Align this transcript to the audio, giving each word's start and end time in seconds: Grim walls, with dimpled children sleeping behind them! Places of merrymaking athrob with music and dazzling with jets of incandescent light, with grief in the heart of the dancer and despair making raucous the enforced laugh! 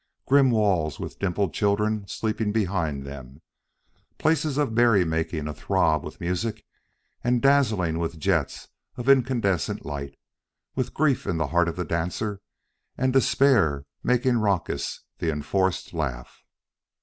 Grim 0.25 0.49
walls, 0.49 0.99
with 0.99 1.19
dimpled 1.19 1.53
children 1.53 2.07
sleeping 2.07 2.51
behind 2.51 3.05
them! 3.05 3.39
Places 4.17 4.57
of 4.57 4.73
merrymaking 4.73 5.47
athrob 5.47 6.03
with 6.03 6.19
music 6.19 6.65
and 7.23 7.39
dazzling 7.39 7.99
with 7.99 8.17
jets 8.19 8.69
of 8.97 9.07
incandescent 9.07 9.85
light, 9.85 10.17
with 10.75 10.95
grief 10.95 11.27
in 11.27 11.37
the 11.37 11.49
heart 11.49 11.67
of 11.69 11.75
the 11.75 11.85
dancer 11.85 12.41
and 12.97 13.13
despair 13.13 13.85
making 14.01 14.39
raucous 14.39 15.01
the 15.19 15.29
enforced 15.31 15.93
laugh! 15.93 16.45